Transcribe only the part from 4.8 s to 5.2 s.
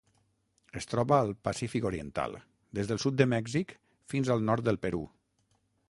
Perú.